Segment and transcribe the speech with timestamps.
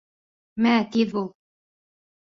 [0.67, 1.31] Мә, тиҙ бул!